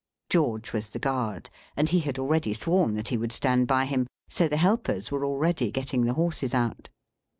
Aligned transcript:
George 0.31 0.73
was 0.73 0.89
the 0.89 0.97
guard, 0.97 1.51
and 1.77 1.89
he 1.89 1.99
had 1.99 2.17
already 2.17 2.53
sworn 2.55 2.95
that 2.95 3.09
he 3.09 3.17
would 3.17 3.31
stand 3.31 3.67
by 3.67 3.85
him. 3.85 4.07
So 4.29 4.47
the 4.47 4.57
helpers 4.57 5.11
were 5.11 5.23
already 5.23 5.69
getting 5.69 6.05
the 6.05 6.15
horses 6.15 6.55
out. 6.55 6.89